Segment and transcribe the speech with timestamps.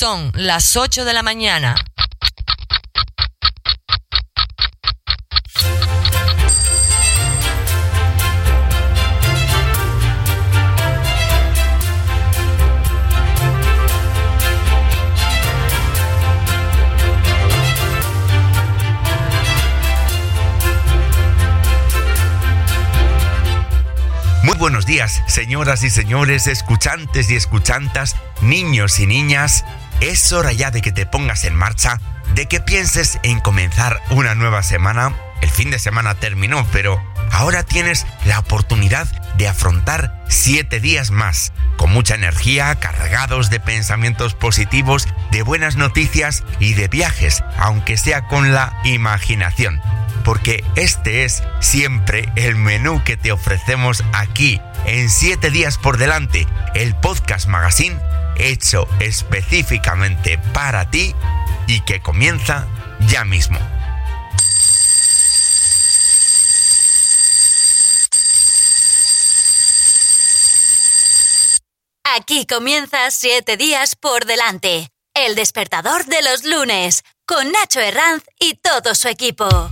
[0.00, 1.74] Son las 8 de la mañana.
[24.44, 29.64] Muy buenos días, señoras y señores, escuchantes y escuchantas, niños y niñas
[30.00, 32.00] es hora ya de que te pongas en marcha,
[32.34, 35.14] de que pienses en comenzar una nueva semana.
[35.40, 41.52] El fin de semana terminó, pero ahora tienes la oportunidad de afrontar siete días más,
[41.76, 48.26] con mucha energía, cargados de pensamientos positivos, de buenas noticias y de viajes, aunque sea
[48.26, 49.80] con la imaginación.
[50.24, 56.46] Porque este es siempre el menú que te ofrecemos aquí, en siete días por delante,
[56.74, 57.98] el podcast magazine
[58.38, 61.14] hecho específicamente para ti
[61.66, 62.66] y que comienza
[63.08, 63.58] ya mismo.
[72.16, 74.88] Aquí comienza siete días por delante.
[75.14, 79.70] El despertador de los lunes, con Nacho Herranz y todo su equipo.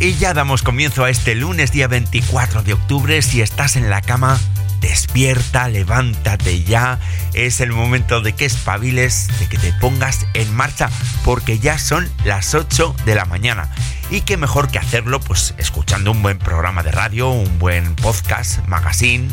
[0.00, 3.20] Y ya damos comienzo a este lunes día 24 de octubre.
[3.20, 4.38] Si estás en la cama,
[4.80, 7.00] despierta, levántate ya.
[7.34, 10.88] Es el momento de que espabiles, de que te pongas en marcha,
[11.24, 13.68] porque ya son las 8 de la mañana.
[14.08, 18.64] Y qué mejor que hacerlo, pues escuchando un buen programa de radio, un buen podcast,
[18.68, 19.28] magazine,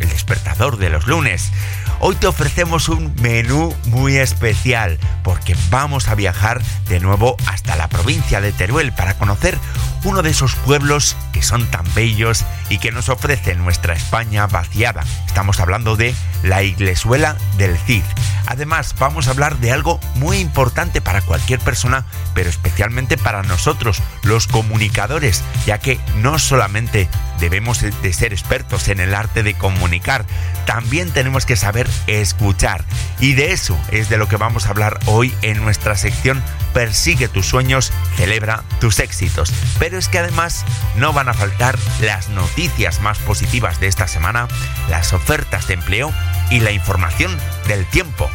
[0.00, 1.52] el despertador de los lunes.
[2.00, 7.88] Hoy te ofrecemos un menú muy especial porque vamos a viajar de nuevo hasta la
[7.88, 9.58] provincia de Teruel para conocer
[10.04, 15.04] uno de esos pueblos que son tan bellos y que nos ofrece nuestra España vaciada.
[15.26, 16.14] Estamos hablando de
[16.44, 18.04] la Iglesuela del Cid.
[18.46, 24.00] Además, vamos a hablar de algo muy importante para cualquier persona, pero especialmente para nosotros,
[24.22, 27.08] los comunicadores, ya que no solamente
[27.38, 30.24] debemos de ser expertos en el arte de comunicar,
[30.66, 32.84] también tenemos que saber escuchar.
[33.20, 37.28] Y de eso es de lo que vamos a hablar hoy en nuestra sección Persigue
[37.28, 39.52] tus sueños, celebra tus éxitos.
[39.78, 40.64] Pero es que además
[40.96, 44.48] no van a faltar las noticias más positivas de esta semana,
[44.88, 46.12] las ofertas de empleo
[46.50, 48.30] y la información del tiempo.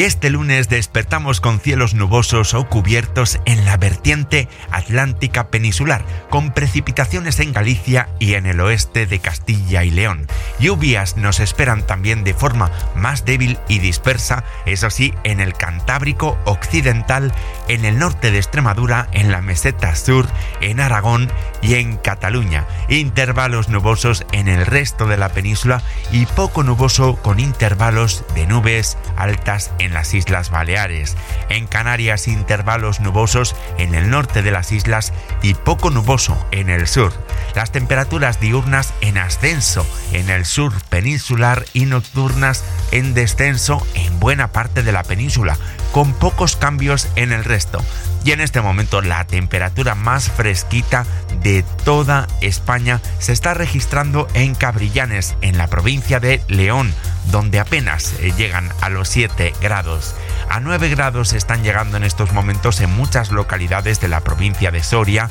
[0.00, 7.38] Este lunes despertamos con cielos nubosos o cubiertos en la vertiente atlántica peninsular, con precipitaciones
[7.38, 10.26] en Galicia y en el oeste de Castilla y León.
[10.60, 16.38] Lluvias nos esperan también de forma más débil y dispersa, eso sí, en el Cantábrico
[16.44, 17.32] occidental,
[17.68, 20.26] en el norte de Extremadura, en la meseta sur,
[20.60, 21.30] en Aragón
[21.62, 22.66] y en Cataluña.
[22.88, 28.98] Intervalos nubosos en el resto de la península y poco nuboso con intervalos de nubes
[29.16, 31.16] altas en las Islas Baleares.
[31.48, 35.12] En Canarias intervalos nubosos en el norte de las islas
[35.42, 37.12] y poco nuboso en el sur.
[37.54, 44.48] Las temperaturas diurnas en ascenso en el sur peninsular y nocturnas en descenso en buena
[44.48, 45.56] parte de la península,
[45.92, 47.82] con pocos cambios en el resto.
[48.24, 51.06] Y en este momento la temperatura más fresquita
[51.42, 56.92] de toda España se está registrando en Cabrillanes, en la provincia de León,
[57.30, 60.14] donde apenas eh, llegan a los 7 grados.
[60.48, 64.82] A 9 grados están llegando en estos momentos en muchas localidades de la provincia de
[64.82, 65.30] Soria,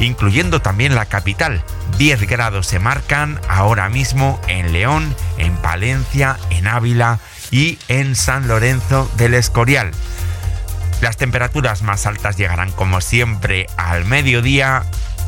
[0.00, 1.62] incluyendo también la capital.
[1.98, 7.18] 10 grados se marcan ahora mismo en León, en Palencia, en Ávila
[7.50, 9.90] y en San Lorenzo del Escorial.
[11.00, 14.84] Las temperaturas más altas llegarán como siempre al mediodía.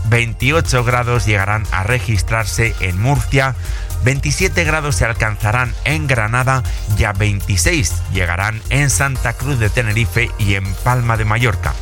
[0.08, 3.54] 28 grados llegarán a registrarse en Murcia.
[4.04, 6.62] 27 grados se alcanzarán en Granada
[6.98, 11.74] y a 26 llegarán en Santa Cruz de Tenerife y en Palma de Mallorca.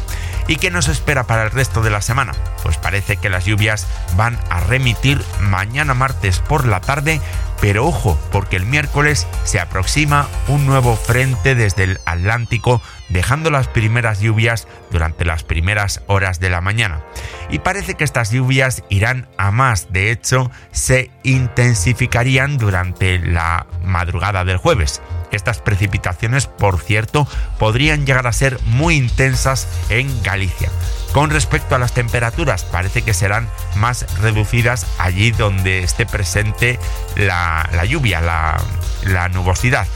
[0.47, 2.33] ¿Y qué nos espera para el resto de la semana?
[2.63, 7.21] Pues parece que las lluvias van a remitir mañana martes por la tarde,
[7.61, 13.69] pero ojo, porque el miércoles se aproxima un nuevo frente desde el Atlántico dejando las
[13.69, 17.03] primeras lluvias durante las primeras horas de la mañana.
[17.51, 24.45] Y parece que estas lluvias irán a más, de hecho, se intensificarían durante la madrugada
[24.45, 25.03] del jueves.
[25.31, 27.27] Estas precipitaciones, por cierto,
[27.59, 30.71] podrían llegar a ser muy intensas en Galicia.
[31.13, 36.81] Con respecto a las temperaturas, parece que serán más reducidas allí donde esté presente
[37.17, 39.87] la, lluvia, la, nubosidad.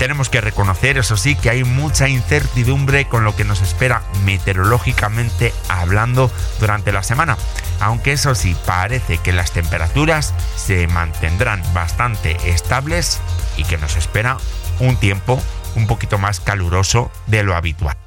[0.00, 5.52] Tenemos que reconocer, eso sí, que hay mucha incertidumbre con lo que nos espera meteorológicamente
[5.68, 7.36] hablando durante la semana.
[7.80, 13.20] Aunque eso sí, parece que las temperaturas se mantendrán bastante estables
[13.58, 14.38] y que nos espera
[14.78, 15.38] un tiempo
[15.76, 17.98] un poquito más caluroso de lo habitual.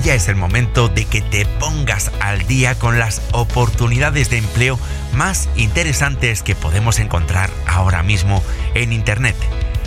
[0.00, 4.78] Ya es el momento de que te pongas al día con las oportunidades de empleo
[5.14, 8.42] más interesantes que podemos encontrar ahora mismo
[8.74, 9.36] en Internet.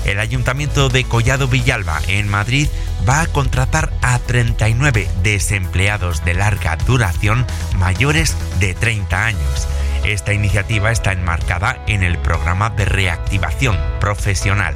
[0.05, 2.67] El Ayuntamiento de Collado Villalba, en Madrid,
[3.07, 7.45] va a contratar a 39 desempleados de larga duración
[7.77, 9.67] mayores de 30 años.
[10.03, 14.75] Esta iniciativa está enmarcada en el programa de reactivación profesional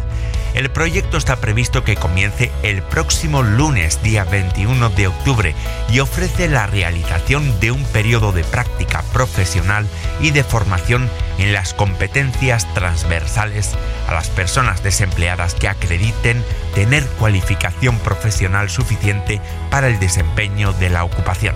[0.55, 5.53] el proyecto está previsto que comience el próximo lunes, día 21 de octubre,
[5.89, 9.85] y ofrece la realización de un periodo de práctica profesional
[10.21, 13.75] y de formación en las competencias transversales
[14.07, 16.41] a las personas desempleadas que acrediten
[16.73, 21.55] tener cualificación profesional suficiente para el desempeño de la ocupación.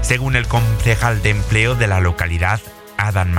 [0.00, 2.60] Según el concejal de empleo de la localidad,
[2.98, 3.30] Adam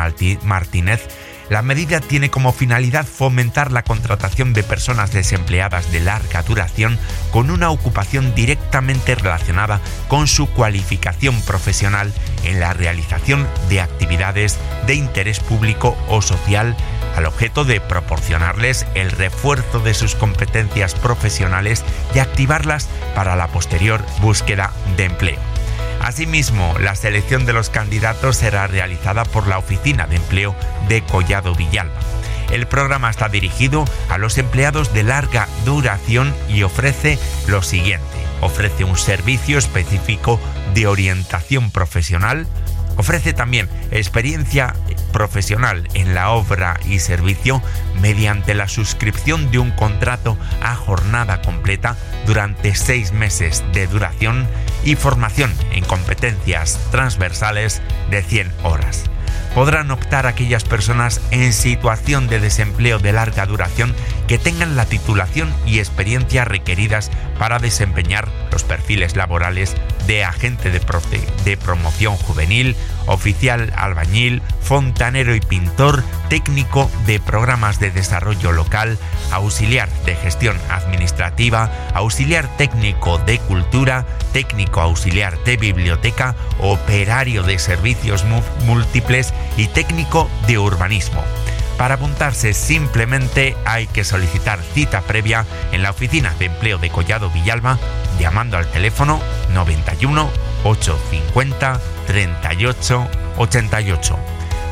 [0.44, 1.08] Martínez,
[1.50, 6.98] la medida tiene como finalidad fomentar la contratación de personas desempleadas de larga duración
[7.32, 12.14] con una ocupación directamente relacionada con su cualificación profesional
[12.44, 16.76] en la realización de actividades de interés público o social
[17.16, 24.06] al objeto de proporcionarles el refuerzo de sus competencias profesionales y activarlas para la posterior
[24.22, 25.49] búsqueda de empleo.
[26.00, 30.56] Asimismo, la selección de los candidatos será realizada por la Oficina de Empleo
[30.88, 32.00] de Collado Villalba.
[32.52, 38.06] El programa está dirigido a los empleados de larga duración y ofrece lo siguiente.
[38.42, 40.40] Ofrece un servicio específico
[40.74, 42.48] de orientación profesional,
[43.00, 44.76] Ofrece también experiencia
[45.12, 47.62] profesional en la obra y servicio
[48.02, 54.48] mediante la suscripción de un contrato a jornada completa durante seis meses de duración
[54.84, 59.10] y formación en competencias transversales de 100 horas.
[59.56, 63.96] Podrán optar aquellas personas en situación de desempleo de larga duración
[64.30, 67.10] que tengan la titulación y experiencia requeridas
[67.40, 72.76] para desempeñar los perfiles laborales de agente de, promoción juvenil,
[73.08, 79.00] oficial albañil, fontanero y pintor, técnico de programas de desarrollo local,
[79.32, 88.26] auxiliar de gestión administrativa, auxiliar técnico de cultura, técnico auxiliar de biblioteca, operario de servicios
[88.68, 91.24] múltiples y técnico de urbanismo.
[91.80, 97.30] Para apuntarse simplemente hay que solicitar cita previa en la oficina de empleo de Collado
[97.30, 97.80] Villalba
[98.20, 99.22] llamando al teléfono
[99.54, 100.30] 91
[100.66, 103.08] 850 38
[103.38, 104.20] 88.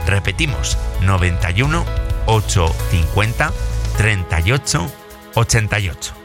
[0.06, 1.86] Repetimos, 91
[2.26, 3.54] 850
[3.98, 4.92] 38
[5.36, 6.17] 88.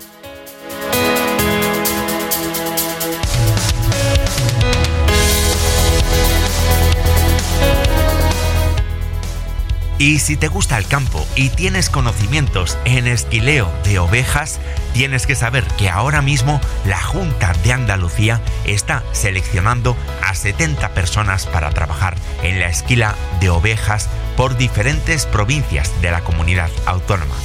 [10.02, 14.58] Y si te gusta el campo y tienes conocimientos en esquileo de ovejas,
[14.94, 21.46] tienes que saber que ahora mismo la Junta de Andalucía está seleccionando a 70 personas
[21.46, 27.36] para trabajar en la esquila de ovejas por diferentes provincias de la comunidad autónoma.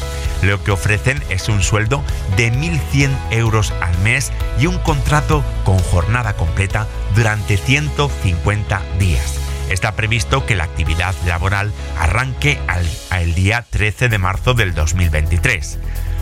[0.41, 2.03] Lo que ofrecen es un sueldo
[2.37, 9.95] de 1.100 euros al mes y un contrato con jornada completa durante 150 días está
[9.95, 15.79] previsto que la actividad laboral arranque al, día 13 de marzo del 2023.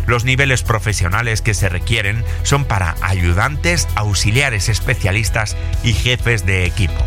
[0.07, 7.03] Los niveles profesionales que se requieren son para ayudantes, auxiliares especialistas y jefes de equipo.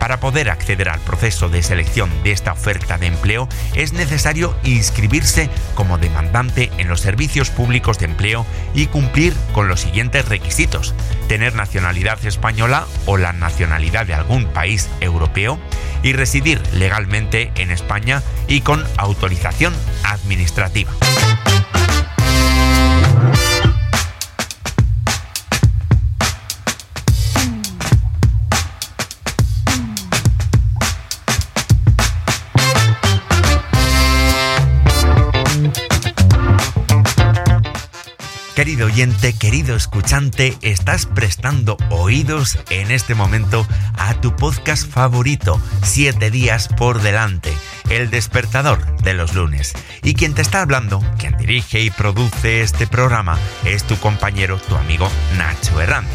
[0.00, 5.50] Para poder acceder al proceso de selección de esta oferta de empleo es necesario inscribirse
[5.74, 10.94] como demandante en los servicios públicos de empleo y cumplir con los siguientes requisitos.
[11.28, 15.60] Tener nacionalidad española o la nacionalidad de algún país europeo
[16.02, 20.90] y residir legalmente en España y con autorización administrativa.
[38.60, 46.30] Querido oyente, querido escuchante, estás prestando oídos en este momento a tu podcast favorito, Siete
[46.30, 47.54] días por delante,
[47.88, 49.72] el despertador de los lunes.
[50.02, 54.76] Y quien te está hablando, quien dirige y produce este programa, es tu compañero, tu
[54.76, 56.10] amigo Nacho Herranz.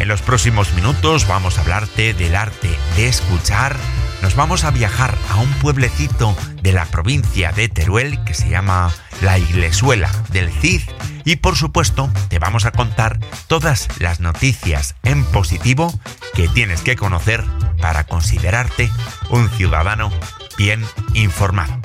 [0.00, 3.76] En los próximos minutos vamos a hablarte del arte de escuchar,
[4.22, 8.92] nos vamos a viajar a un pueblecito de la provincia de Teruel que se llama
[9.20, 10.82] La Iglesuela del Cid
[11.24, 13.18] y por supuesto te vamos a contar
[13.48, 15.92] todas las noticias en positivo
[16.34, 17.44] que tienes que conocer
[17.80, 18.90] para considerarte
[19.30, 20.10] un ciudadano
[20.56, 21.80] bien informado.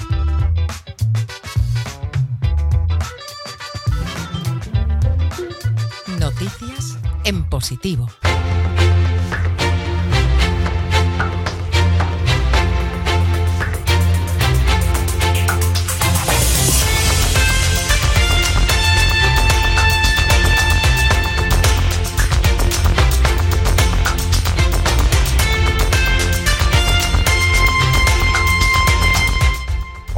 [6.19, 8.09] Noticias en positivo.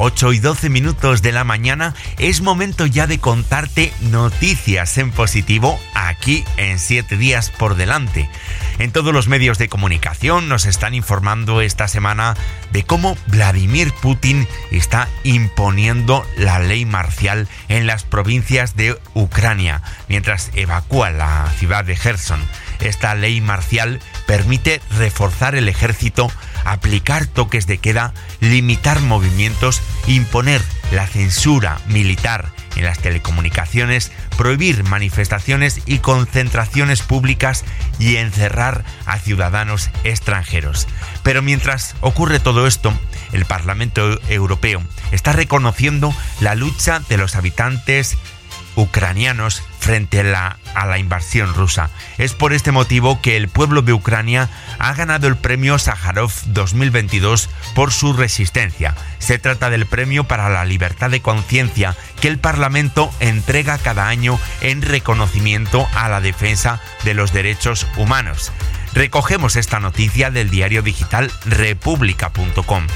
[0.05, 5.79] 8 y 12 minutos de la mañana, es momento ya de contarte noticias en positivo
[5.93, 8.29] aquí en 7 días por delante.
[8.79, 12.35] En todos los medios de comunicación nos están informando esta semana
[12.73, 20.51] de cómo Vladimir Putin está imponiendo la ley marcial en las provincias de Ucrania, mientras
[20.53, 22.41] evacúa la ciudad de Gerson.
[22.81, 26.31] Esta ley marcial permite reforzar el ejército
[26.65, 30.61] aplicar toques de queda, limitar movimientos, imponer
[30.91, 37.63] la censura militar en las telecomunicaciones, prohibir manifestaciones y concentraciones públicas
[37.99, 40.87] y encerrar a ciudadanos extranjeros.
[41.23, 42.93] Pero mientras ocurre todo esto,
[43.31, 48.17] el Parlamento Europeo está reconociendo la lucha de los habitantes
[48.75, 51.89] ucranianos frente a la, invasión rusa.
[52.17, 54.49] Es por este motivo que el pueblo de Ucrania
[54.79, 58.95] ha ganado el premio Sájarov 2022 por su resistencia.
[59.19, 64.39] Se trata del premio para la libertad de conciencia que el Parlamento entrega cada año
[64.61, 68.51] en reconocimiento a la defensa de los derechos humanos.
[68.93, 72.87] Recogemos esta noticia del diario digital república.com.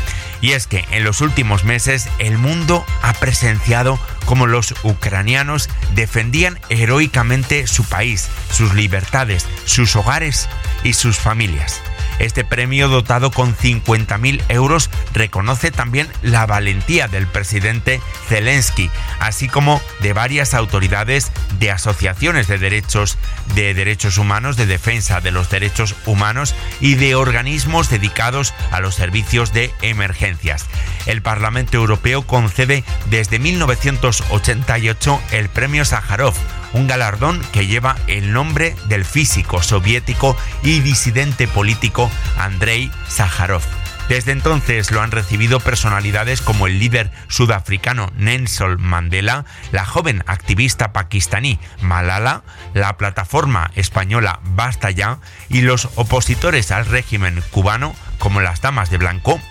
[0.42, 6.60] Y es que en los últimos meses el mundo ha presenciado como los ucranianos defendían
[6.70, 10.48] heroicamente su país, sus libertades, sus hogares
[10.84, 11.82] y sus familias.
[12.20, 19.82] Este premio dotado con 50.000 euros reconoce también la valentía del presidente Zelensky, así como
[20.02, 23.18] de varias autoridades de asociaciones de derechos
[23.56, 28.96] de derechos humanos, de defensa de los derechos humanos y de organismos dedicados a los
[28.96, 30.66] servicios de emergencias.
[31.06, 36.34] El Parlamento Europeo concede desde 1988 el Premio Sájarov
[36.74, 43.64] un galardón que lleva el nombre del físico soviético y disidente político Andrei Sájarov.
[44.10, 49.44] Desde entonces lo han recibido personalidades como el líder sudafricano Nelson Mandela,
[49.74, 52.44] la joven activista pakistaní Malala,
[52.74, 55.20] la plataforma española Basta Ya
[55.50, 59.42] y los opositores al régimen cubano como las Damas de Blanco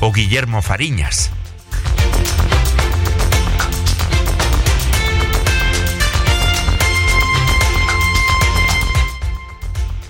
[0.00, 1.30] o Guillermo Fariñas.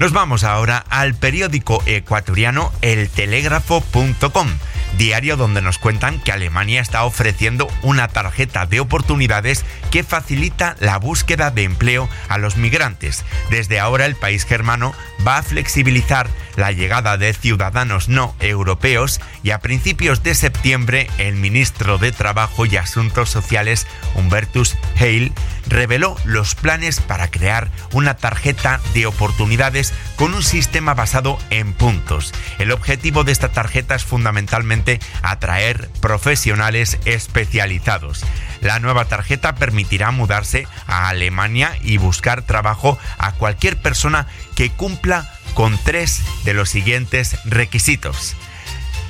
[0.00, 4.48] Nos vamos ahora al periódico ecuatoriano eltelégrafo.com
[4.96, 10.98] diario donde nos cuentan que Alemania está ofreciendo una tarjeta de oportunidades que facilita la
[10.98, 13.24] búsqueda de empleo a los migrantes.
[13.50, 14.94] Desde ahora el país germano
[15.26, 21.36] va a flexibilizar la llegada de ciudadanos no europeos y a principios de septiembre el
[21.36, 25.32] ministro de Trabajo y Asuntos Sociales, Humbertus Heil,
[25.70, 32.34] reveló los planes para crear una tarjeta de oportunidades con un sistema basado en puntos.
[32.58, 38.24] El objetivo de esta tarjeta es fundamentalmente atraer profesionales especializados.
[38.60, 45.32] La nueva tarjeta permitirá mudarse a Alemania y buscar trabajo a cualquier persona que cumpla
[45.54, 48.36] con tres de los siguientes requisitos.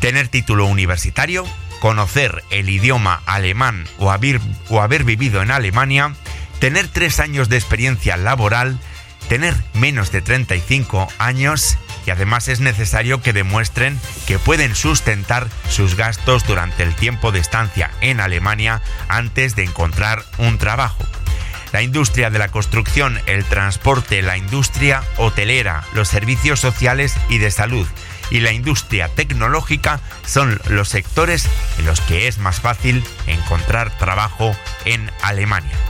[0.01, 1.45] Tener título universitario,
[1.81, 6.15] conocer el idioma alemán o haber, vivido en Alemania,
[6.61, 8.79] tener tres años de experiencia laboral,
[9.29, 15.97] tener menos de 35 años y además es necesario que demuestren que pueden sustentar sus
[15.97, 21.05] gastos durante el tiempo de estancia en Alemania antes de encontrar un trabajo.
[21.73, 27.51] La industria de la construcción, el transporte, la industria hotelera, los servicios sociales y de
[27.51, 27.87] salud
[28.31, 31.49] y la industria tecnológica son los sectores
[31.79, 35.90] en los que es más fácil encontrar trabajo en Alemania.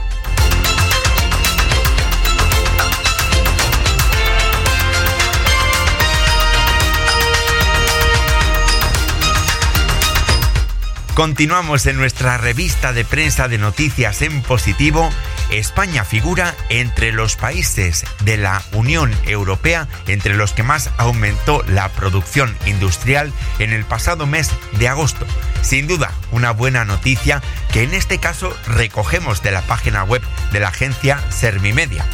[11.15, 15.09] Continuamos en nuestra revista de prensa de noticias en positivo.
[15.51, 21.89] España figura entre los países de la Unión Europea entre los que más aumentó la
[21.89, 25.25] producción industrial en el pasado mes de agosto.
[25.61, 27.41] Sin duda, una buena noticia
[27.73, 30.21] que en este caso recogemos de la página web
[30.53, 32.05] de la agencia Servimedia.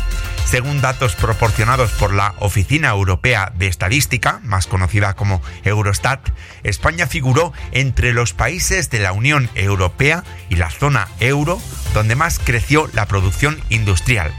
[0.47, 6.21] Según datos proporcionados por la Oficina Europea de Estadística, más conocida como Eurostat,
[6.63, 11.59] España figuró entre los países de la Unión Europea y la zona euro
[11.93, 14.33] donde más creció la producción industrial.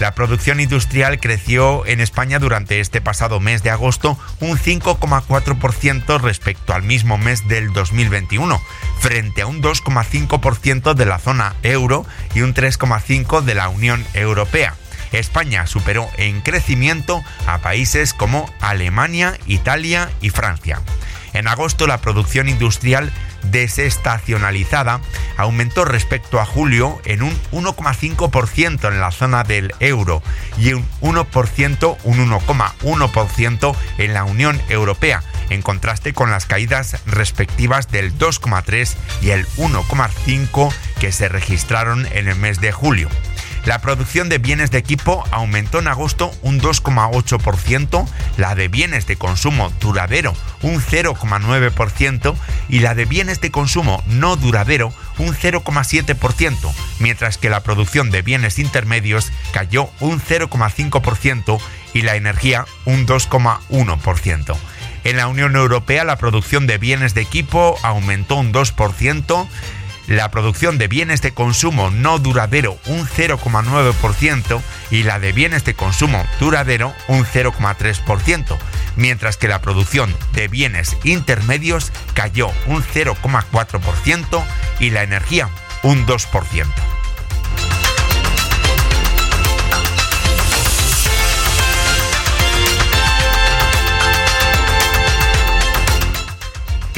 [0.00, 6.74] La producción industrial creció en España durante este pasado mes de agosto un 5,4% respecto
[6.74, 8.60] al mismo mes del 2021,
[8.98, 14.74] frente a un 2,5% de la zona euro y un 3,5% de la Unión Europea.
[15.12, 20.80] España superó en crecimiento a países como Alemania, Italia y Francia.
[21.32, 25.00] En agosto la producción industrial desestacionalizada
[25.36, 30.22] aumentó respecto a julio en un 1,5% en la zona del euro
[30.58, 37.88] y un 1%, un 1,1% en la Unión Europea, en contraste con las caídas respectivas
[37.90, 43.08] del 2,3 y el 1,5 que se registraron en el mes de julio.
[43.68, 49.16] La producción de bienes de equipo aumentó en agosto un 2,8%, la de bienes de
[49.16, 52.34] consumo duradero un 0,9%
[52.70, 58.22] y la de bienes de consumo no duradero un 0,7%, mientras que la producción de
[58.22, 61.60] bienes intermedios cayó un 0,5%
[61.92, 64.56] y la energía un 2,1%.
[65.04, 69.46] En la Unión Europea la producción de bienes de equipo aumentó un 2%,
[70.08, 75.74] la producción de bienes de consumo no duradero un 0,9% y la de bienes de
[75.74, 78.58] consumo duradero un 0,3%,
[78.96, 84.42] mientras que la producción de bienes intermedios cayó un 0,4%
[84.80, 85.50] y la energía
[85.82, 86.97] un 2%.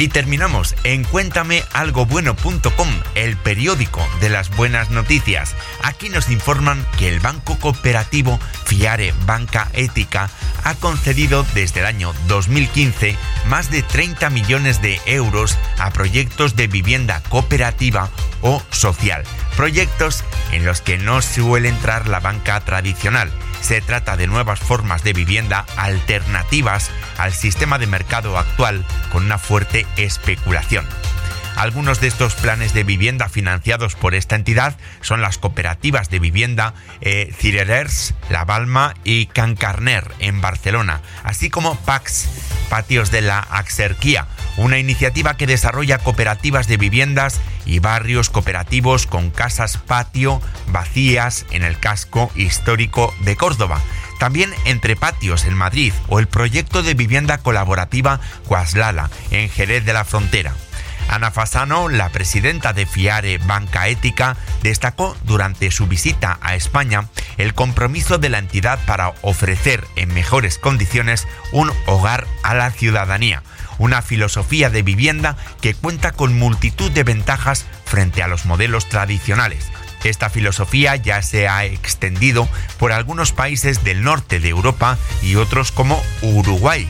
[0.01, 5.55] Y terminamos en cuéntamealgobueno.com, el periódico de las buenas noticias.
[5.83, 10.31] Aquí nos informan que el banco cooperativo Fiare Banca Ética
[10.65, 13.15] ha concedido desde el año 2015
[13.47, 18.09] más de 30 millones de euros a proyectos de vivienda cooperativa
[18.41, 23.31] o social, proyectos en los que no suele entrar la banca tradicional
[23.61, 29.39] se trata de nuevas formas de vivienda alternativas al sistema de mercado actual con una
[29.39, 30.87] fuerte especulación.
[31.57, 36.75] Algunos de estos planes de vivienda financiados por esta entidad son las cooperativas de vivienda
[37.03, 42.29] eh, Cirerers, La Balma y Can Carner en Barcelona, así como PAX,
[42.71, 44.27] Patios de la Axerquía,
[44.61, 51.65] una iniciativa que desarrolla cooperativas de viviendas y barrios cooperativos con casas patio vacías en
[51.65, 53.81] el casco histórico de Córdoba.
[54.19, 59.95] También entre patios en Madrid o el proyecto de vivienda colaborativa Cuaslala en Jerez de
[59.95, 60.55] la Frontera.
[61.09, 67.55] Ana Fasano, la presidenta de FIARE Banca Ética, destacó durante su visita a España el
[67.55, 73.43] compromiso de la entidad para ofrecer en mejores condiciones un hogar a la ciudadanía,
[73.81, 79.71] una filosofía de vivienda que cuenta con multitud de ventajas frente a los modelos tradicionales.
[80.05, 82.47] Esta filosofía ya se ha extendido
[82.79, 86.89] por algunos países del norte de Europa y otros como Uruguay.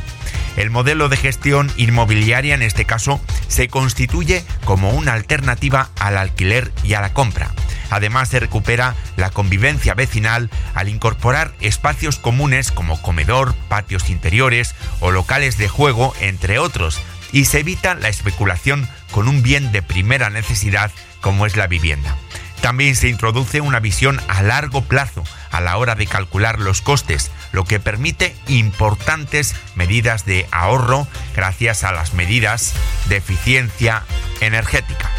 [0.57, 6.73] El modelo de gestión inmobiliaria en este caso se constituye como una alternativa al alquiler
[6.83, 7.53] y a la compra.
[7.91, 15.11] Además se recupera la convivencia vecinal al incorporar espacios comunes como comedor, patios interiores o
[15.11, 17.01] locales de juego, entre otros,
[17.33, 22.17] y se evita la especulación con un bien de primera necesidad como es la vivienda.
[22.61, 27.31] También se introduce una visión a largo plazo a la hora de calcular los costes,
[27.53, 32.75] lo que permite importantes medidas de ahorro gracias a las medidas
[33.09, 34.05] de eficiencia
[34.41, 35.11] energética.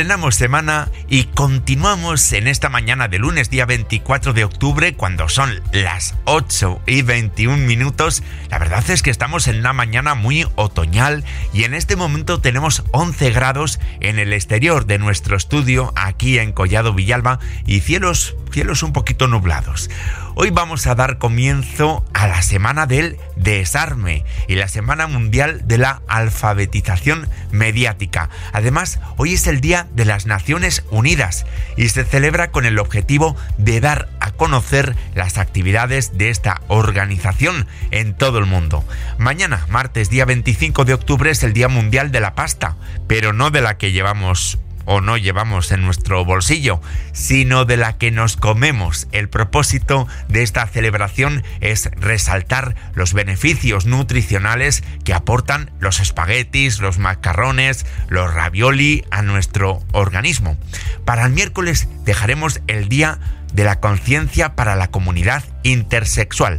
[0.00, 5.60] Estrenamos semana y continuamos en esta mañana de lunes, día 24 de octubre, cuando son
[5.72, 8.22] las 8 y 21 minutos.
[8.48, 12.82] La verdad es que estamos en una mañana muy otoñal y en este momento tenemos
[12.92, 18.82] 11 grados en el exterior de nuestro estudio aquí en Collado Villalba y cielos, cielos
[18.82, 19.90] un poquito nublados.
[20.34, 25.78] Hoy vamos a dar comienzo a la semana del desarme y la semana mundial de
[25.78, 28.30] la alfabetización mediática.
[28.52, 33.36] Además, hoy es el Día de las Naciones Unidas y se celebra con el objetivo
[33.58, 38.84] de dar a conocer las actividades de esta organización en todo el mundo.
[39.18, 43.50] Mañana, martes día 25 de octubre, es el Día Mundial de la Pasta, pero no
[43.50, 44.58] de la que llevamos
[44.92, 46.80] o no llevamos en nuestro bolsillo,
[47.12, 49.06] sino de la que nos comemos.
[49.12, 56.98] El propósito de esta celebración es resaltar los beneficios nutricionales que aportan los espaguetis, los
[56.98, 60.58] macarrones, los ravioli a nuestro organismo.
[61.04, 63.20] Para el miércoles dejaremos el día
[63.52, 66.58] de la conciencia para la comunidad intersexual.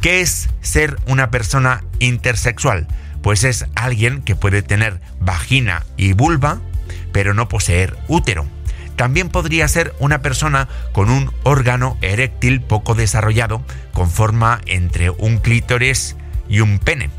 [0.00, 2.86] ¿Qué es ser una persona intersexual?
[3.24, 6.60] Pues es alguien que puede tener vagina y vulva,
[7.12, 8.46] pero no poseer útero.
[8.96, 15.38] También podría ser una persona con un órgano eréctil poco desarrollado, con forma entre un
[15.38, 16.16] clítoris
[16.48, 17.10] y un pene.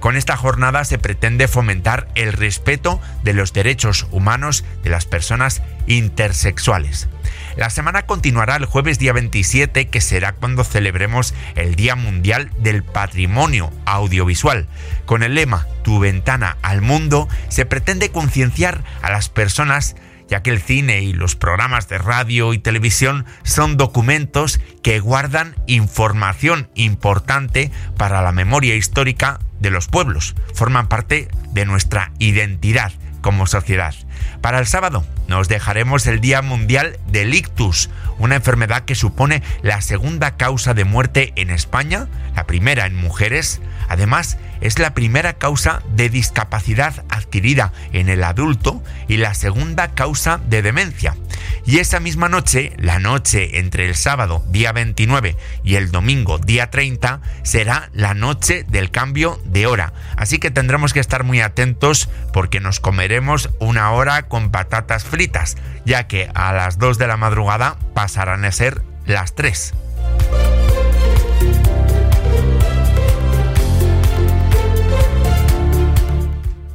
[0.00, 5.62] Con esta jornada se pretende fomentar el respeto de los derechos humanos de las personas
[5.86, 7.08] intersexuales.
[7.58, 12.84] La semana continuará el jueves día 27, que será cuando celebremos el Día Mundial del
[12.84, 14.68] Patrimonio Audiovisual.
[15.06, 19.96] Con el lema Tu ventana al mundo, se pretende concienciar a las personas
[20.28, 25.56] ya que el cine y los programas de radio y televisión son documentos que guardan
[25.66, 33.46] información importante para la memoria histórica de los pueblos, forman parte de nuestra identidad como
[33.46, 33.94] sociedad.
[34.40, 39.80] Para el sábado nos dejaremos el Día Mundial del Ictus, una enfermedad que supone la
[39.80, 45.82] segunda causa de muerte en España, la primera en mujeres, Además, es la primera causa
[45.94, 51.16] de discapacidad adquirida en el adulto y la segunda causa de demencia.
[51.64, 56.70] Y esa misma noche, la noche entre el sábado día 29 y el domingo día
[56.70, 59.92] 30, será la noche del cambio de hora.
[60.16, 65.56] Así que tendremos que estar muy atentos porque nos comeremos una hora con patatas fritas,
[65.84, 69.74] ya que a las 2 de la madrugada pasarán a ser las 3.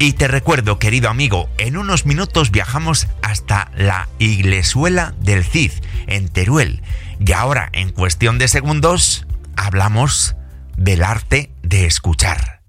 [0.03, 5.71] Y te recuerdo, querido amigo, en unos minutos viajamos hasta la Iglesuela del Cid,
[6.07, 6.81] en Teruel.
[7.25, 10.35] Y ahora, en cuestión de segundos, hablamos
[10.75, 12.59] del arte de escuchar.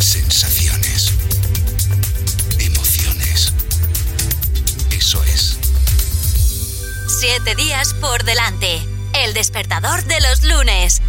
[0.00, 1.14] Sensaciones.
[2.58, 3.54] Emociones.
[4.90, 5.60] Eso es.
[7.20, 8.80] Siete días por delante.
[9.14, 11.00] El despertador de los lunes.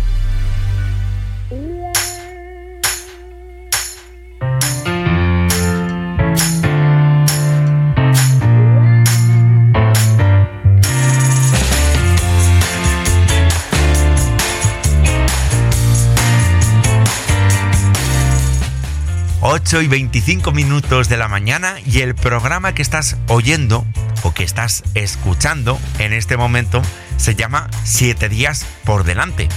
[19.41, 23.85] 8 y 25 minutos de la mañana y el programa que estás oyendo
[24.23, 26.81] o que estás escuchando en este momento
[27.15, 29.47] se llama 7 días por delante.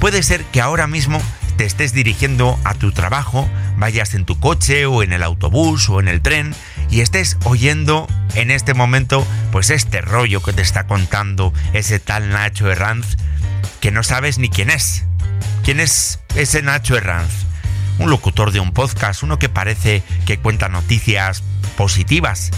[0.00, 1.22] Puede ser que ahora mismo
[1.56, 6.00] te estés dirigiendo a tu trabajo, vayas en tu coche o en el autobús o
[6.00, 6.52] en el tren
[6.90, 12.30] y estés oyendo en este momento pues este rollo que te está contando ese tal
[12.30, 13.16] Nacho Herranz
[13.80, 15.04] que no sabes ni quién es.
[15.62, 17.49] ¿Quién es ese Nacho Herranz?
[18.00, 21.42] Un locutor de un podcast, uno que parece que cuenta noticias
[21.76, 22.50] positivas.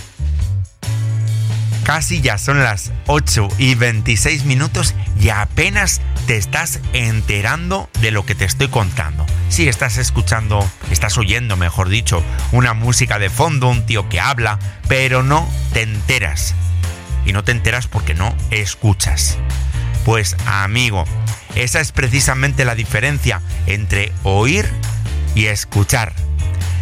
[1.84, 8.24] Casi ya son las 8 y 26 minutos y apenas te estás enterando de lo
[8.24, 9.26] que te estoy contando.
[9.48, 14.60] Si estás escuchando, estás oyendo, mejor dicho, una música de fondo, un tío que habla,
[14.86, 16.54] pero no te enteras.
[17.26, 19.38] Y no te enteras porque no escuchas.
[20.04, 21.04] Pues amigo,
[21.56, 24.68] esa es precisamente la diferencia entre oír
[25.34, 26.12] y escuchar.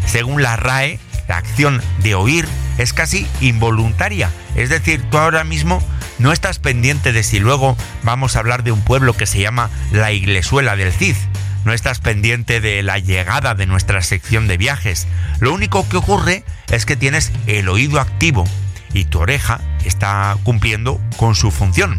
[0.06, 2.46] Según la RAE, la acción de oír
[2.78, 4.30] es casi involuntaria.
[4.56, 5.82] Es decir, tú ahora mismo
[6.18, 9.70] no estás pendiente de si luego vamos a hablar de un pueblo que se llama
[9.92, 11.16] la Iglesuela del Cid.
[11.64, 15.06] No estás pendiente de la llegada de nuestra sección de viajes.
[15.40, 18.44] Lo único que ocurre es que tienes el oído activo
[18.92, 21.98] y tu oreja está cumpliendo con su función.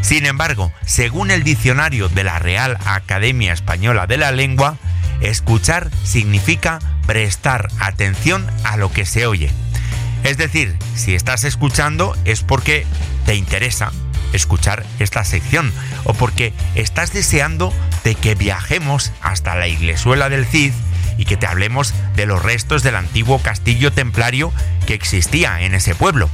[0.00, 4.76] Sin embargo, según el diccionario de la Real Academia Española de la Lengua,
[5.20, 9.50] Escuchar significa prestar atención a lo que se oye.
[10.22, 12.86] Es decir, si estás escuchando es porque
[13.26, 13.92] te interesa
[14.32, 15.72] escuchar esta sección
[16.04, 17.72] o porque estás deseando
[18.04, 20.72] de que viajemos hasta la iglesuela del Cid
[21.16, 24.52] y que te hablemos de los restos del antiguo castillo templario
[24.86, 26.28] que existía en ese pueblo.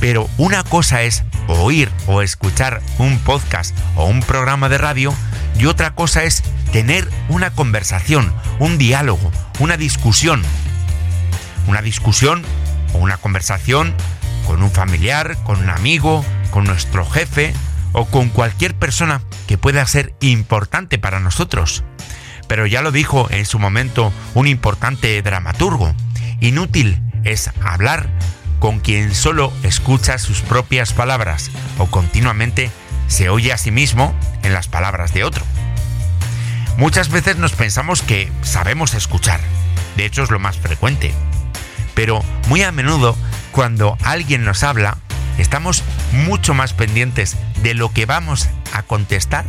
[0.00, 5.14] Pero una cosa es oír o escuchar un podcast o un programa de radio
[5.58, 10.42] y otra cosa es tener una conversación, un diálogo, una discusión.
[11.66, 12.42] Una discusión
[12.94, 13.94] o una conversación
[14.46, 17.52] con un familiar, con un amigo, con nuestro jefe
[17.92, 21.84] o con cualquier persona que pueda ser importante para nosotros.
[22.48, 25.94] Pero ya lo dijo en su momento un importante dramaturgo,
[26.40, 28.08] inútil es hablar
[28.60, 32.70] con quien solo escucha sus propias palabras o continuamente
[33.08, 35.44] se oye a sí mismo en las palabras de otro.
[36.76, 39.40] Muchas veces nos pensamos que sabemos escuchar,
[39.96, 41.12] de hecho es lo más frecuente,
[41.94, 43.16] pero muy a menudo
[43.50, 44.98] cuando alguien nos habla,
[45.38, 49.44] estamos mucho más pendientes de lo que vamos a contestar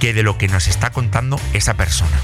[0.00, 2.18] que de lo que nos está contando esa persona.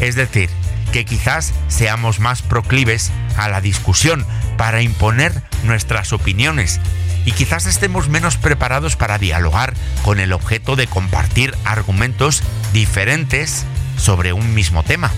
[0.00, 0.50] Es decir,
[0.92, 4.26] que quizás seamos más proclives a la discusión
[4.56, 6.80] para imponer nuestras opiniones
[7.24, 13.64] y quizás estemos menos preparados para dialogar con el objeto de compartir argumentos diferentes
[13.96, 15.10] sobre un mismo tema.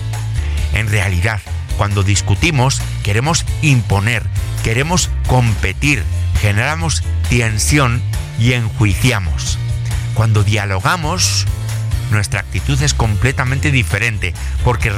[0.73, 1.39] En realidad,
[1.77, 4.23] cuando discutimos, queremos imponer,
[4.63, 6.03] queremos competir,
[6.41, 8.01] generamos tensión
[8.39, 9.57] y enjuiciamos.
[10.13, 11.45] Cuando dialogamos,
[12.13, 14.91] nuestra actitud es completamente diferente porque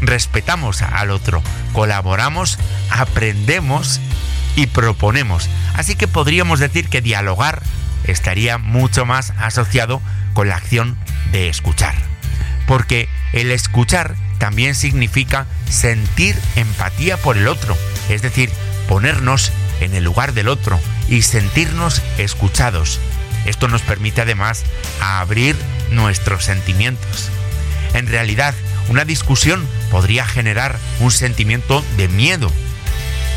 [0.00, 1.42] respetamos al otro,
[1.72, 2.58] colaboramos,
[2.90, 4.00] aprendemos
[4.56, 5.48] y proponemos.
[5.74, 7.62] Así que podríamos decir que dialogar
[8.04, 10.00] estaría mucho más asociado
[10.32, 10.96] con la acción
[11.32, 11.94] de escuchar.
[12.66, 17.76] Porque el escuchar también significa sentir empatía por el otro,
[18.08, 18.50] es decir,
[18.88, 23.00] ponernos en el lugar del otro y sentirnos escuchados.
[23.44, 24.64] Esto nos permite además
[25.00, 25.56] abrir
[25.90, 27.30] nuestros sentimientos.
[27.94, 28.54] En realidad,
[28.88, 32.52] una discusión podría generar un sentimiento de miedo,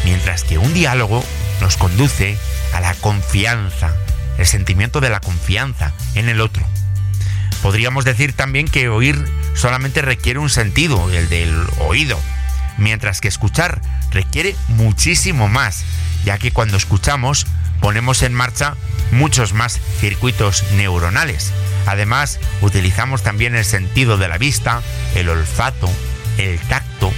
[0.05, 1.23] mientras que un diálogo
[1.61, 2.37] nos conduce
[2.73, 3.95] a la confianza,
[4.37, 6.65] el sentimiento de la confianza en el otro.
[7.61, 12.19] Podríamos decir también que oír solamente requiere un sentido, el del oído,
[12.77, 13.81] mientras que escuchar
[14.11, 15.83] requiere muchísimo más,
[16.23, 17.45] ya que cuando escuchamos
[17.81, 18.75] ponemos en marcha
[19.11, 21.51] muchos más circuitos neuronales.
[21.85, 24.81] Además, utilizamos también el sentido de la vista,
[25.15, 25.89] el olfato,
[26.37, 27.11] el tacto.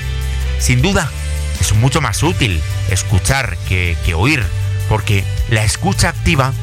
[0.59, 1.09] Sin duda,
[1.59, 4.43] es mucho más útil escuchar que, oír,
[4.89, 6.53] porque la escucha activa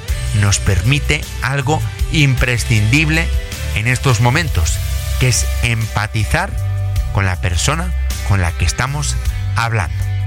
[0.40, 1.82] nos permite algo
[2.12, 3.28] imprescindible
[3.74, 4.78] en estos momentos,
[5.20, 6.50] que es empatizar
[7.12, 7.92] con la persona
[8.28, 9.16] con la que estamos
[9.56, 10.17] hablando.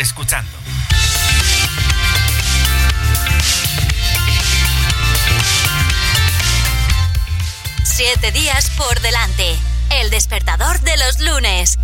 [0.00, 0.50] Escuchando.
[7.84, 9.56] Siete días por delante.
[9.90, 11.79] El despertador de los lunes.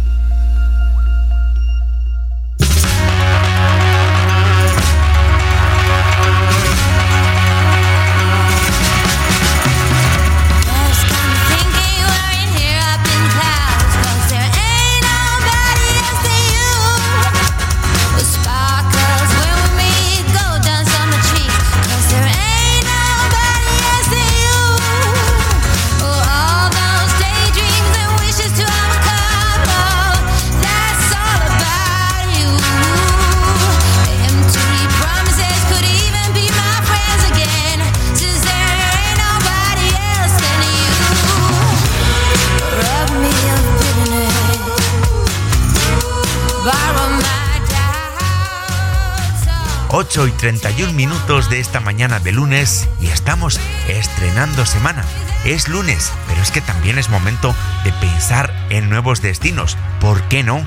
[50.02, 55.02] Y 31 minutos de esta mañana de lunes y estamos estrenando semana.
[55.46, 59.78] Es lunes, pero es que también es momento de pensar en nuevos destinos.
[59.98, 60.62] ¿Por qué no?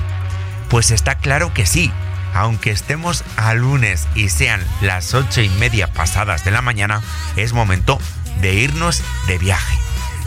[0.68, 1.92] Pues está claro que sí.
[2.34, 7.00] Aunque estemos a lunes y sean las ocho y media pasadas de la mañana,
[7.36, 8.00] es momento
[8.40, 9.78] de irnos de viaje.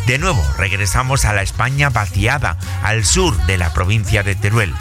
[0.08, 4.74] De nuevo, regresamos a la España vaciada, al sur de la provincia de Teruel.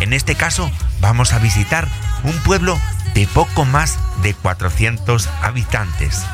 [0.00, 1.88] En este caso, vamos a visitar
[2.24, 2.78] un pueblo
[3.14, 6.24] de poco más de 400 habitantes.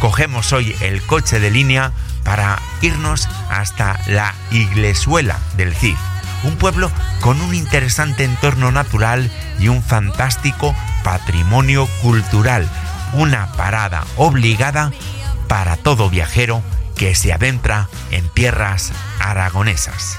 [0.00, 1.92] Cogemos hoy el coche de línea
[2.24, 5.96] para irnos hasta la Iglesuela del Cid,
[6.44, 6.90] un pueblo
[7.20, 12.68] con un interesante entorno natural y un fantástico patrimonio cultural,
[13.12, 14.92] una parada obligada
[15.48, 16.62] para todo viajero
[16.96, 20.18] que se adentra en tierras aragonesas.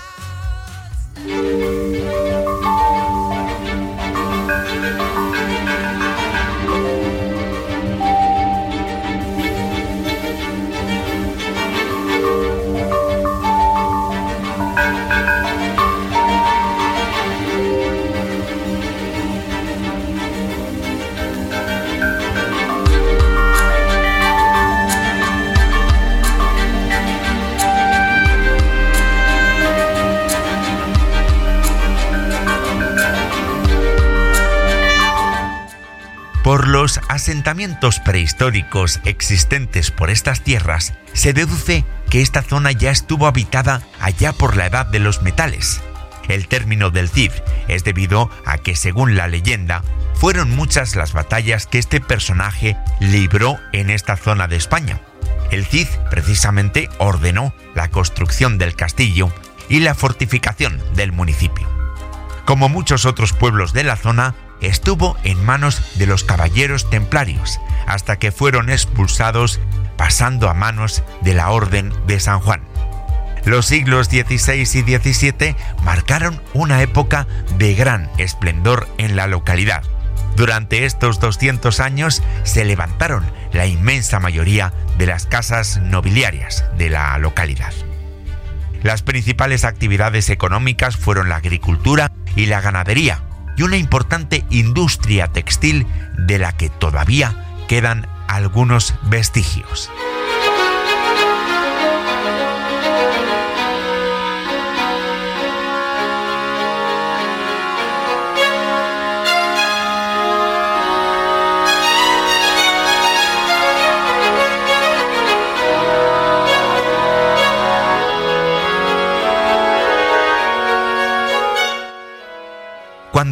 [36.83, 43.83] Los asentamientos prehistóricos existentes por estas tierras, se deduce que esta zona ya estuvo habitada
[44.01, 45.81] allá por la edad de los metales.
[46.27, 47.31] El término del Cid
[47.69, 49.81] es debido a que, según la leyenda,
[50.15, 54.99] fueron muchas las batallas que este personaje libró en esta zona de España.
[55.51, 59.33] El Cid precisamente ordenó la construcción del castillo
[59.69, 61.65] y la fortificación del municipio.
[62.43, 68.17] Como muchos otros pueblos de la zona, estuvo en manos de los caballeros templarios, hasta
[68.17, 69.59] que fueron expulsados
[69.97, 72.61] pasando a manos de la Orden de San Juan.
[73.45, 79.83] Los siglos XVI y XVII marcaron una época de gran esplendor en la localidad.
[80.37, 87.17] Durante estos 200 años se levantaron la inmensa mayoría de las casas nobiliarias de la
[87.17, 87.73] localidad.
[88.81, 93.23] Las principales actividades económicas fueron la agricultura y la ganadería,
[93.57, 95.87] y una importante industria textil
[96.17, 99.91] de la que todavía quedan algunos vestigios.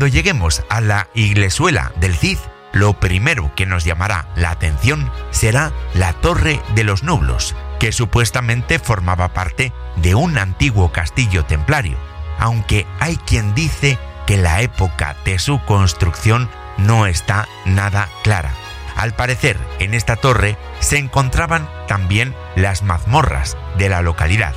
[0.08, 2.40] Lleguemos a la iglesuela del Cid,
[2.74, 8.80] lo primero que nos llamará la atención será la Torre de los Nublos, que supuestamente
[8.80, 11.98] formaba parte de un antiguo castillo templario,
[12.40, 18.52] aunque hay quien dice que la época de su construcción no está nada clara.
[18.96, 24.56] Al parecer, en esta torre se encontraban también las mazmorras de la localidad.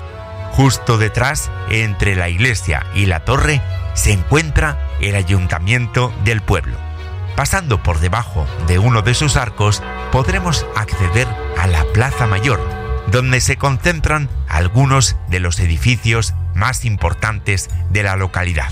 [0.53, 3.61] Justo detrás, entre la iglesia y la torre,
[3.95, 6.76] se encuentra el ayuntamiento del pueblo.
[7.36, 9.82] Pasando por debajo de uno de sus arcos
[10.12, 11.26] podremos acceder
[11.59, 12.61] a la Plaza Mayor,
[13.11, 18.70] donde se concentran algunos de los edificios más importantes de la localidad.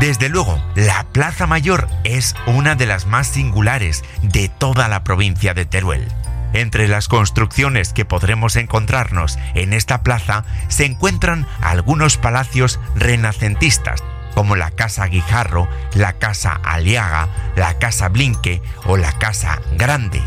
[0.00, 5.54] Desde luego, la Plaza Mayor es una de las más singulares de toda la provincia
[5.54, 6.06] de Teruel.
[6.52, 14.54] Entre las construcciones que podremos encontrarnos en esta plaza se encuentran algunos palacios renacentistas, como
[14.54, 20.20] la Casa Guijarro, la Casa Aliaga, la Casa Blinque o la Casa Grande.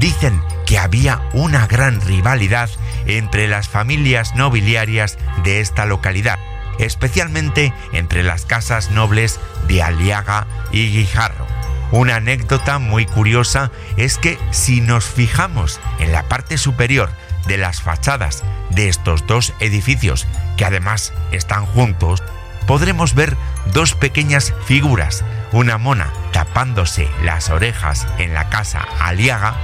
[0.00, 2.70] Dicen que había una gran rivalidad
[3.06, 6.40] entre las familias nobiliarias de esta localidad
[6.78, 11.46] especialmente entre las casas nobles de Aliaga y Guijarro.
[11.92, 17.10] Una anécdota muy curiosa es que si nos fijamos en la parte superior
[17.46, 22.22] de las fachadas de estos dos edificios, que además están juntos,
[22.66, 23.36] podremos ver
[23.74, 29.54] dos pequeñas figuras, una mona tapándose las orejas en la casa Aliaga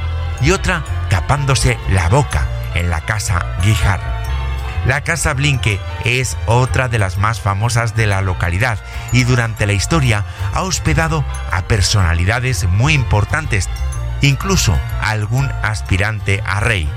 [0.43, 4.18] y otra tapándose la boca en la casa Guijarro.
[4.87, 8.79] La Casa Blinque es otra de las más famosas de la localidad
[9.13, 10.25] y durante la historia
[10.55, 13.69] ha hospedado a personalidades muy importantes,
[14.23, 16.89] incluso a algún aspirante a rey.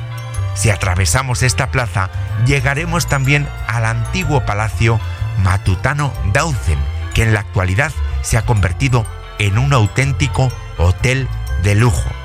[0.53, 2.09] Si atravesamos esta plaza,
[2.45, 4.99] llegaremos también al antiguo palacio
[5.43, 6.79] matutano Dauzen,
[7.13, 9.05] que en la actualidad se ha convertido
[9.39, 11.27] en un auténtico hotel
[11.63, 12.20] de lujo.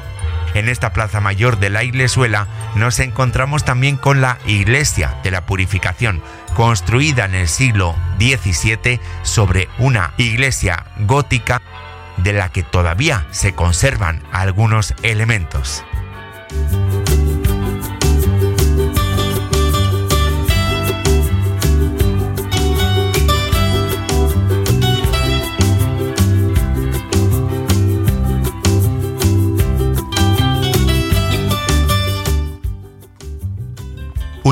[0.57, 2.47] En esta plaza mayor de la Iglesuela
[2.77, 6.23] nos encontramos también con la Iglesia de la Purificación,
[6.55, 11.61] construida en el siglo XVII sobre una iglesia gótica
[12.17, 15.85] de la que todavía se conservan algunos elementos.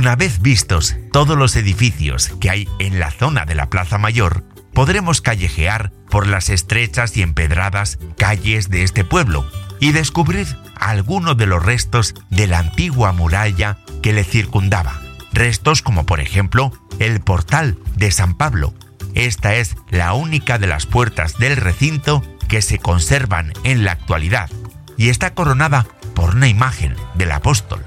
[0.05, 4.45] Una vez vistos todos los edificios que hay en la zona de la Plaza Mayor,
[4.75, 9.51] podremos callejear por las estrechas y empedradas calles de este pueblo
[9.81, 10.47] y descubrir
[10.77, 15.01] algunos de los restos de la antigua muralla que le circundaba.
[15.33, 18.75] Restos como por ejemplo el portal de San Pablo.
[19.15, 24.51] Esta es la única de las puertas del recinto que se conservan en la actualidad
[24.99, 27.83] y está coronada por una imagen del apóstol.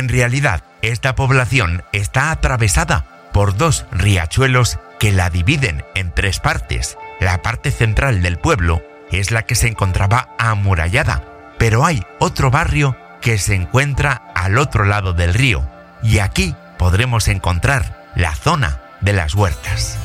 [0.00, 6.96] En realidad, esta población está atravesada por dos riachuelos que la dividen en tres partes.
[7.20, 11.22] La parte central del pueblo es la que se encontraba amurallada,
[11.58, 15.68] pero hay otro barrio que se encuentra al otro lado del río,
[16.02, 19.98] y aquí podremos encontrar la zona de las huertas.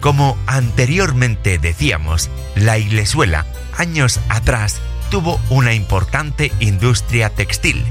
[0.00, 3.46] Como anteriormente decíamos, la Iglesuela
[3.76, 4.80] años atrás
[5.10, 7.84] tuvo una importante industria textil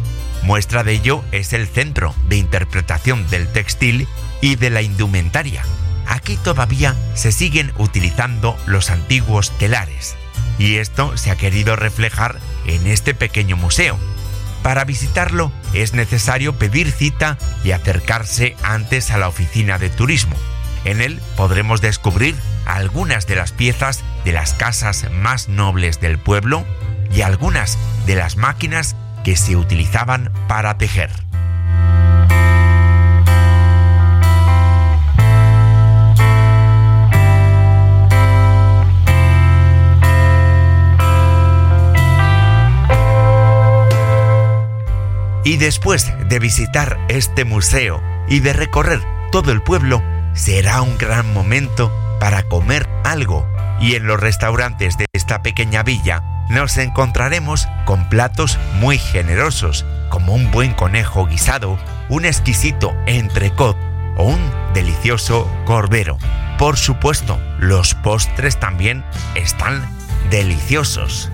[0.44, 4.08] Muestra de ello es el Centro de Interpretación del Textil
[4.42, 5.64] y de la Indumentaria.
[6.08, 10.16] Aquí todavía se siguen utilizando los antiguos telares
[10.58, 13.98] y esto se ha querido reflejar en este pequeño museo.
[14.64, 20.36] Para visitarlo es necesario pedir cita y acercarse antes a la oficina de turismo.
[20.86, 26.66] En él podremos descubrir algunas de las piezas de las casas más nobles del pueblo
[27.12, 31.10] y algunas de las máquinas que se utilizaban para tejer.
[45.44, 49.02] Y después de visitar este museo y de recorrer
[49.32, 50.04] todo el pueblo,
[50.40, 53.46] será un gran momento para comer algo.
[53.82, 60.34] Y en los restaurantes de esta pequeña villa nos encontraremos con platos muy generosos, como
[60.34, 61.78] un buen conejo guisado,
[62.08, 63.78] un exquisito entrecot
[64.18, 64.40] o un
[64.74, 66.18] delicioso corbero.
[66.58, 69.04] Por supuesto, los postres también
[69.36, 69.86] están
[70.30, 71.32] deliciosos.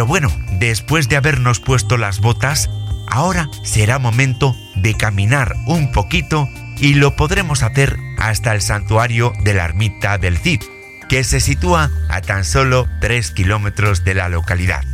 [0.00, 2.70] Pero bueno, después de habernos puesto las botas,
[3.06, 6.48] ahora será momento de caminar un poquito
[6.78, 10.62] y lo podremos hacer hasta el santuario de la ermita del Cid,
[11.10, 14.84] que se sitúa a tan solo 3 kilómetros de la localidad.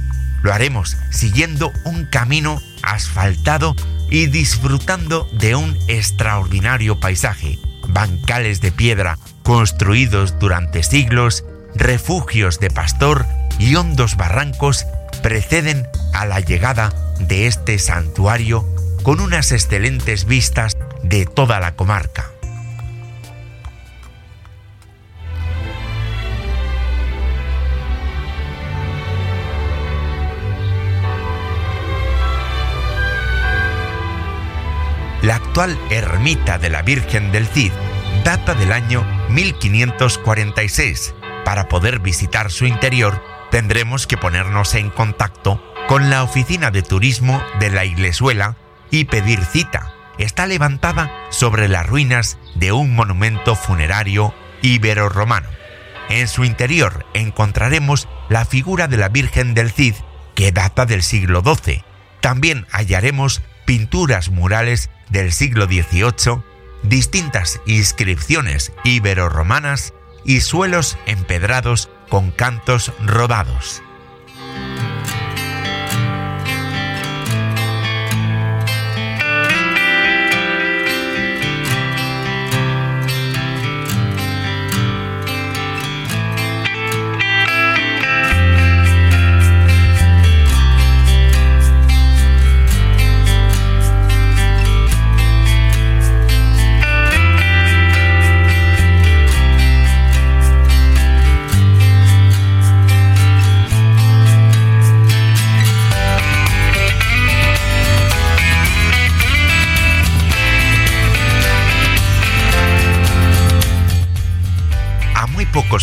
[0.43, 3.77] Lo haremos siguiendo un camino asfaltado
[4.11, 11.45] y disfrutando de un extraordinario paisaje, bancales de piedra construidos durante siglos,
[11.77, 13.25] refugios de pastor
[13.61, 14.85] y hondos barrancos
[15.27, 18.65] preceden a la llegada de este santuario
[19.03, 22.31] con unas excelentes vistas de toda la comarca.
[35.23, 37.73] La actual ermita de la Virgen del Cid
[38.23, 41.17] data del año 1546.
[41.45, 47.43] Para poder visitar su interior tendremos que ponernos en contacto con la oficina de turismo
[47.61, 48.57] de la Iglesuela
[48.91, 49.93] y pedir cita.
[50.19, 55.49] Está levantada sobre las ruinas de un monumento funerario ibero-romano.
[56.09, 59.95] En su interior encontraremos la figura de la Virgen del Cid,
[60.35, 61.85] que data del siglo XII.
[62.21, 66.43] También hallaremos pinturas murales del siglo XVIII,
[66.83, 69.93] distintas inscripciones ibero-romanas
[70.25, 72.93] y suelos empedrados con cantos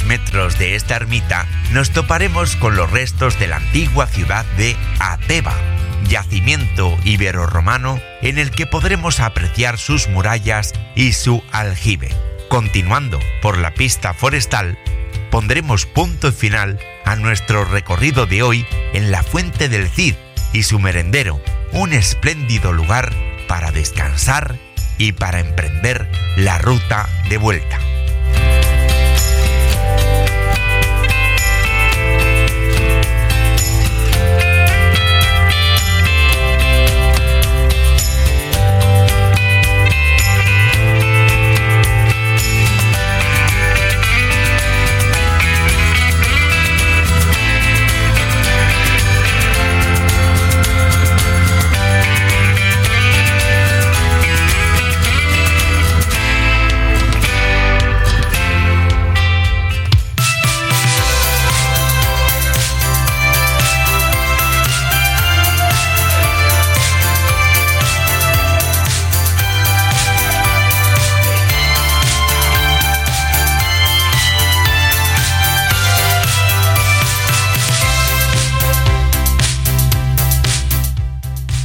[0.02, 0.14] rodados.
[0.14, 5.54] metros de esta ermita nos toparemos con los restos de la antigua ciudad de Ateba,
[6.08, 12.10] yacimiento ibero-romano en el que podremos apreciar sus murallas y su aljibe.
[12.50, 14.78] Continuando por la pista forestal,
[15.30, 20.16] pondremos punto final a nuestro recorrido de hoy en la Fuente del Cid
[20.54, 21.42] y su merendero,
[21.72, 23.12] un espléndido lugar
[23.48, 24.58] para descansar
[24.98, 27.83] y para emprender la ruta de vuelta.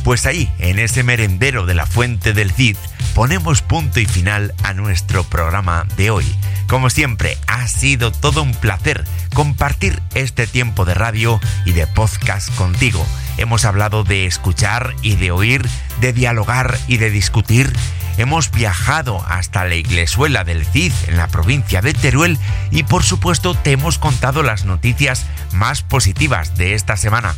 [0.09, 2.79] Pues ahí, en ese merendero de la Fuente del Cid,
[3.15, 6.25] ponemos punto y final a nuestro programa de hoy.
[6.67, 9.05] Como siempre, ha sido todo un placer
[9.35, 13.07] compartir este tiempo de radio y de podcast contigo.
[13.37, 15.69] Hemos hablado de escuchar y de oír,
[16.01, 17.71] de dialogar y de discutir
[18.19, 22.39] hemos viajado hasta la iglesuela del Cid en la provincia de Teruel
[22.71, 27.35] y por supuesto te hemos contado las noticias más positivas de esta semana.